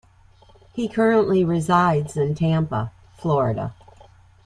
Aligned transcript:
He 0.73 0.87
currently 0.87 1.45
resides 1.45 2.17
in 2.17 2.33
Tampa, 2.33 2.91
Florida. 3.19 3.75